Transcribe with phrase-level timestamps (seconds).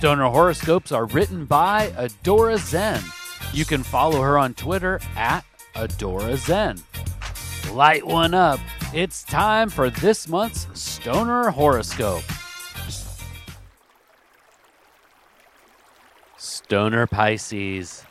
[0.00, 3.02] Stoner horoscopes are written by Adora Zen.
[3.52, 5.44] You can follow her on Twitter at
[5.74, 6.78] Adora Zen.
[7.74, 8.60] Light one up.
[8.94, 12.22] It's time for this month's Stoner horoscope.
[16.38, 18.02] Stoner Pisces.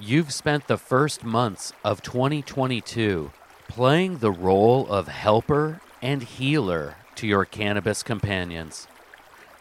[0.00, 3.30] You've spent the first months of 2022
[3.68, 8.86] playing the role of helper and healer to your cannabis companions.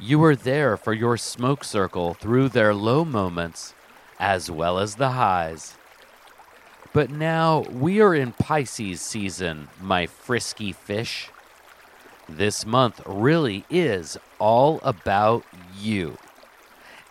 [0.01, 3.73] You were there for your smoke circle through their low moments
[4.17, 5.75] as well as the highs.
[6.93, 11.29] But now we are in Pisces season, my frisky fish.
[12.29, 15.43] This month really is all about
[15.77, 16.17] you.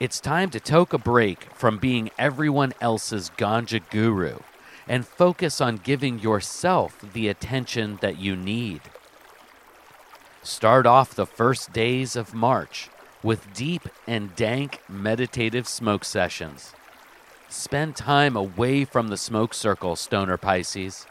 [0.01, 4.39] It's time to take a break from being everyone else's ganja guru
[4.89, 8.81] and focus on giving yourself the attention that you need.
[10.49, 12.89] Start off the first days of March
[13.23, 16.73] with deep and dank meditative smoke sessions.
[17.51, 21.05] Spend time away from the smoke circle, Stoner Pisces.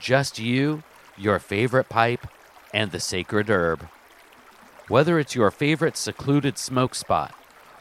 [0.00, 0.82] Just you,
[1.16, 2.26] your favorite pipe,
[2.74, 3.86] and the sacred herb.
[4.88, 7.32] Whether it's your favorite secluded smoke spot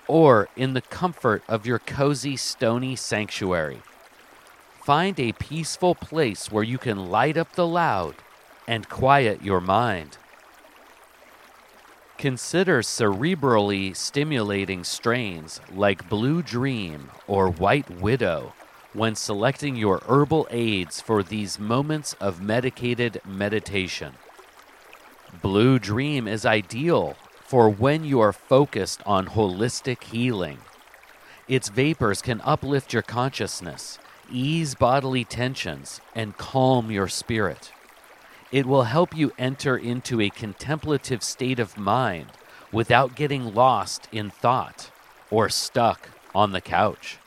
[0.07, 3.81] or in the comfort of your cozy stony sanctuary,
[4.79, 8.13] find a peaceful place where you can light up the loud
[8.67, 10.19] and quiet your mind.
[12.17, 18.53] Consider cerebrally stimulating strains like Blue Dream or White Widow
[18.93, 24.13] when selecting your herbal aids for these moments of medicated meditation.
[25.41, 30.59] Blue Dream is ideal for when you are focused on holistic healing.
[31.47, 33.99] Its vapors can uplift your consciousness,
[34.31, 37.71] ease bodily tensions, and calm your spirit.
[38.53, 42.27] It will help you enter into a contemplative state of mind
[42.71, 44.91] without getting lost in thought
[45.31, 47.17] or stuck on the couch.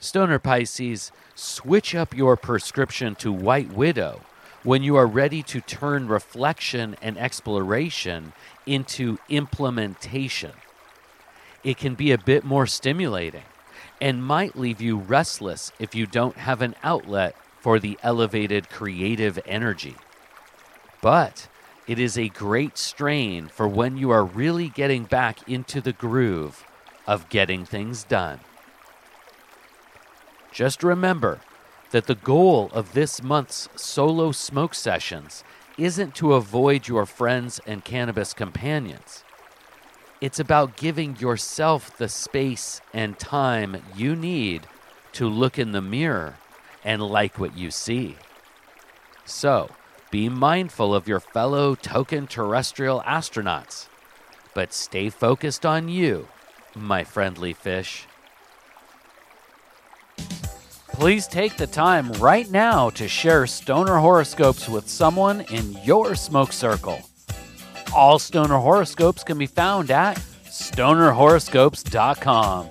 [0.00, 4.22] Stoner Pisces, switch up your prescription to White Widow
[4.62, 8.32] when you are ready to turn reflection and exploration
[8.64, 10.52] into implementation.
[11.62, 13.44] It can be a bit more stimulating
[14.00, 19.40] and might leave you restless if you don't have an outlet for the elevated creative
[19.44, 19.96] energy.
[21.00, 21.48] But
[21.88, 26.64] it is a great strain for when you are really getting back into the groove
[27.08, 28.38] of getting things done.
[30.52, 31.40] Just remember
[31.90, 35.42] that the goal of this month's solo smoke sessions
[35.76, 39.24] isn't to avoid your friends and cannabis companions.
[40.20, 44.68] It's about giving yourself the space and time you need
[45.14, 46.36] to look in the mirror
[46.86, 48.16] and like what you see.
[49.26, 49.68] So,
[50.10, 53.88] be mindful of your fellow token terrestrial astronauts,
[54.54, 56.28] but stay focused on you,
[56.76, 58.06] my friendly fish.
[60.88, 66.52] Please take the time right now to share stoner horoscopes with someone in your smoke
[66.52, 67.00] circle.
[67.94, 70.16] All stoner horoscopes can be found at
[70.46, 72.70] stonerhoroscopes.com.